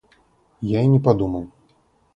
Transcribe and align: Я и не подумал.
Я 0.61 0.81
и 0.81 0.87
не 0.87 0.99
подумал. 0.99 1.47